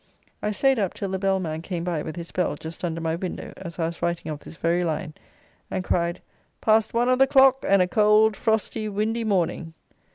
[0.41, 3.13] I staid up till the bell man came by with his bell just under my
[3.15, 5.13] window as I was writing of this very line,
[5.69, 6.23] and cried,
[6.59, 9.75] "Past one of the clock, and a cold, frosty, windy morning."